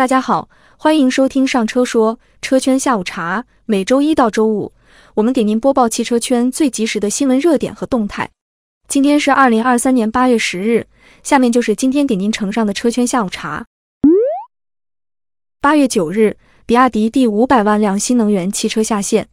[0.00, 0.48] 大家好，
[0.78, 3.44] 欢迎收听上车说车圈下午茶。
[3.66, 4.72] 每周一到周五，
[5.12, 8.30] 我们给您播报汽车圈最及时的新闻热点和动态。
[8.88, 10.86] 今天是二零二三年八月十日，
[11.22, 13.66] 下面就是今天给您呈上的车圈下午茶。
[15.60, 19.28] 八月九日，比亚迪第五百万辆新能源汽车下线。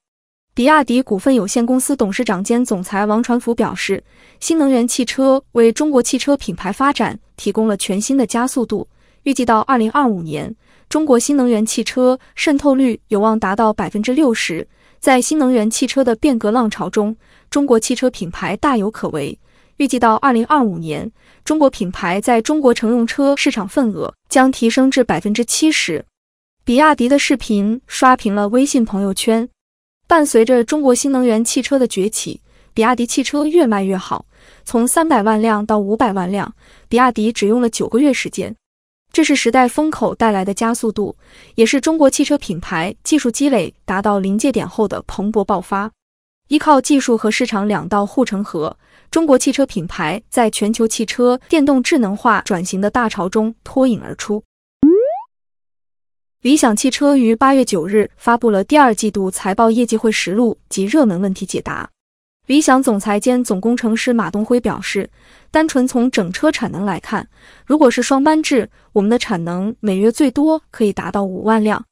[0.54, 4.04] 比亚迪股份有限公司董事长兼总裁王传福表示，
[4.42, 8.86] 新能源汽车为中国汽车品牌发展提供了全新的加速度。
[9.28, 10.56] 预计到二零二五年，
[10.88, 14.66] 中国新能源汽车渗透率有望达到百分之六十。
[15.00, 17.14] 在新能源汽车的变革浪潮中，
[17.50, 19.38] 中国汽车品牌大有可为。
[19.76, 21.12] 预计到二零二五年，
[21.44, 26.06] 中国品牌在中国乘用车市场份额将提升至百分之七十。
[26.64, 29.50] 比亚迪的视频刷屏了微信朋友圈。
[30.08, 32.40] 伴随着中国新能源汽车的崛起，
[32.74, 34.26] 比亚迪汽车越卖越好。
[34.64, 36.56] 从三百万辆到五百万辆，
[36.88, 38.56] 比亚迪只用了九个月时间。
[39.18, 41.18] 这是时代风口带来的加速度，
[41.56, 45.92] 也是中国汽车品牌技术积累达到临界点后的蓬勃爆发。
[46.50, 48.78] 依靠技术和市场两道护城河，
[49.10, 54.44] 中国汽车品牌在全球汽车电动智能化转型的大潮中脱颖而出。
[56.44, 61.90] 理想汽车于八月九日发布了第二季度财报业绩会实录及热门问题解答。
[62.48, 65.10] 理想总裁兼总工程师马东辉表示，
[65.52, 67.28] 单纯从整车产能来看，
[67.66, 71.84] 如果是双班制，我们的产能每月最多可以达到五万辆。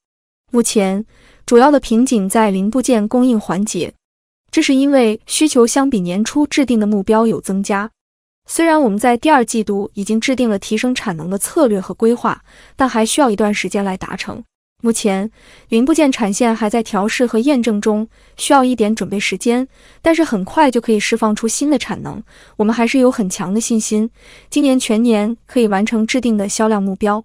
[0.54, 1.06] 目前
[1.46, 3.94] 主要的瓶颈在零部件供应环节，
[4.50, 7.92] 这是因为需求相比年初制定的目标有增加。
[8.48, 12.42] 虽然我们在第二季度已经制定了提升产能的策略和规划，
[12.78, 14.42] 但还需要一段时间来达成。
[14.82, 15.32] 目前
[15.70, 19.68] 零部件产线还在调试和验证中，需要一点准备时间，
[20.02, 22.22] 但是很快就可以释放出新的产能。
[22.58, 24.12] 我们还是有很强的信心，
[24.50, 27.24] 今年全年可以完成制定的销量目标。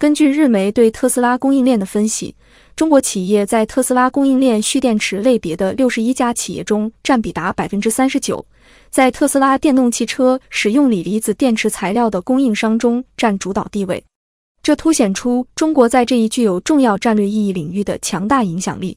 [0.00, 2.34] 根据日媒对特斯拉供应链的分析，
[2.74, 8.44] 中国企业在特斯拉供应链蓄电池类别的六十一家企业中占比达百分之三十九。
[8.90, 14.02] 在特斯拉电动汽车使用锂离子电池材料的供应商中占主导地位，
[14.62, 18.96] 这凸显出中国在这一具有重要战略意义领域的强大影响力。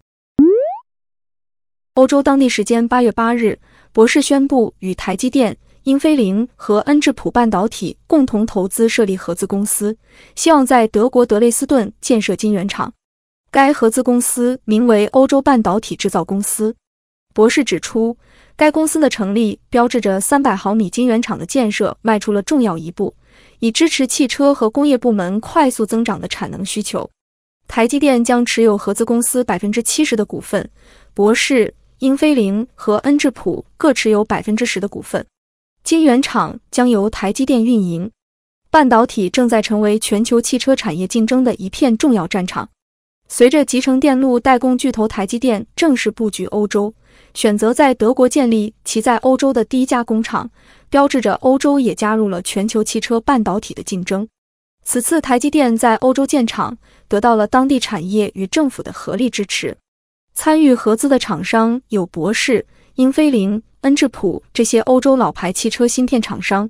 [1.96, 3.58] 欧洲当地时间八月八日，
[3.92, 9.98] 博世宣布与台积电、英飞凌和恩智浦半导体共同投资设立合资公司，
[10.36, 12.94] 希望在德国德累斯顿建设晶圆厂。
[13.50, 16.76] 该合资公司名为欧洲半导体制造公司。
[17.34, 18.16] 博士指出。
[18.58, 23.14] 该公司的成立标志着三百毫米晶圆厂的建设迈出了重要一步，
[23.60, 27.10] 以支持汽车和工业部门快速增长的产能需求。
[27.68, 30.70] 台积电将持有合资公司百分之七十的股份，
[31.14, 35.26] 博世、英飞凌和恩智浦各持有百分之十的股份。
[35.84, 38.12] 晶圆厂将由台积电运营。
[38.70, 42.70] 半导体正在成为全球汽车产业竞争的一片重要战场。
[43.28, 46.94] 随着集成电路代工巨头台积电正式布局欧洲。
[47.36, 50.50] 选择在德国建立其在欧洲的第一家工厂，
[50.90, 54.26] 标志着欧洲也加入了全球汽车半导体的竞争。
[54.84, 56.78] 此次台积电在欧洲建厂，
[57.10, 59.76] 得到了当地产业与政府的合力支持。
[60.34, 62.66] 参与合资的厂商有博世、
[62.96, 66.70] 英飞凌、恩智浦这些欧洲老牌汽车芯片厂商。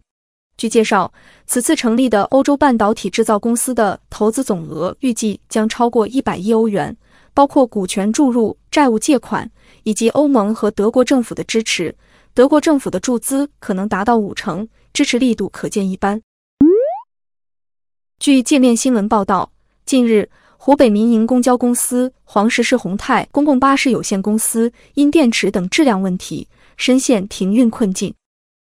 [0.57, 1.13] 据介绍，
[1.45, 6.97] 此次成立的欧洲半导体制造公司的投资总额预计将超过一百亿欧元。
[7.35, 9.51] 包括股权注入、债务借款
[9.83, 11.95] 以及欧盟和德国政府的支持。
[12.33, 16.21] 德国政府的注资可能达到五成，支持力度可见一斑。
[18.17, 19.51] 据界面新闻报道，
[19.85, 26.47] 近日，湖北民营公交公司黄石市宏泰公共巴士有限公司因电池等质量问题，
[26.77, 28.13] 深陷停运困境。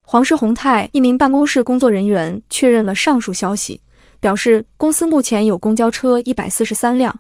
[0.06, 3.80] 黄石宏泰一名办公室工作人员确认了上述消息，
[4.18, 7.16] 表示公司目前有公交车一百四十三辆。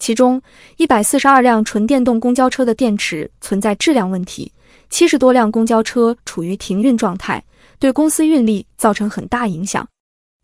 [0.00, 0.40] 其中
[0.78, 4.50] 一百四十二辆纯电动公交车的电池存在质量问题，
[4.88, 7.44] 七十多辆公交车处于停运状态，
[7.78, 9.86] 对公司运力造成很大影响。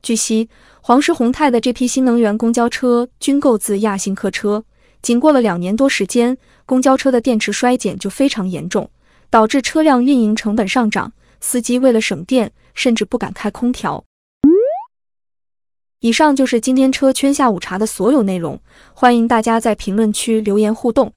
[0.02, 0.48] 据悉，
[0.82, 4.62] 黄石宏泰的这批新能源公交车均购自亚星客车，
[5.00, 6.36] 仅过了两年多时间，
[6.66, 8.88] 公交车的电池衰减就非常严重，
[9.30, 11.10] 导致车辆运营成本上涨，
[11.40, 14.04] 司机为了省电，甚至不敢开空调。
[16.00, 18.60] 以上就是今天车圈下午茶的所有内容，
[18.92, 21.16] 欢迎大家在评论区留言互动。